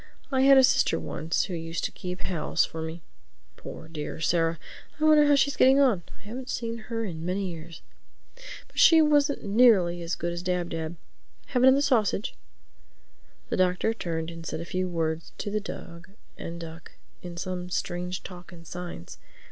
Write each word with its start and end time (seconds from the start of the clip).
I 0.31 0.41
had 0.41 0.57
a 0.57 0.63
sister 0.63 0.99
once 0.99 1.43
who 1.43 1.53
used 1.53 1.83
to 1.83 1.91
keep 1.91 2.21
house 2.21 2.65
for 2.65 2.81
me 2.81 3.03
(poor, 3.55 3.87
dear 3.87 4.19
Sarah! 4.19 4.57
I 4.99 5.03
wonder 5.03 5.27
how 5.27 5.35
she's 5.35 5.55
getting 5.55 5.79
on—I 5.79 6.21
haven't 6.23 6.49
seen 6.49 6.79
her 6.89 7.05
in 7.05 7.23
many 7.23 7.51
years). 7.51 7.83
But 8.67 8.79
she 8.79 8.99
wasn't 8.99 9.43
nearly 9.43 10.01
as 10.01 10.15
good 10.15 10.33
as 10.33 10.41
Dab 10.41 10.69
Dab. 10.71 10.95
Have 11.49 11.61
another 11.61 11.83
sausage?" 11.83 12.35
The 13.49 13.57
Doctor 13.57 13.93
turned 13.93 14.31
and 14.31 14.43
said 14.43 14.59
a 14.59 14.65
few 14.65 14.89
words 14.89 15.33
to 15.37 15.51
the 15.51 15.61
dog 15.61 16.09
and 16.35 16.59
duck 16.59 16.93
in 17.21 17.37
some 17.37 17.69
strange 17.69 18.23
talk 18.23 18.51
and 18.51 18.65
signs. 18.65 19.19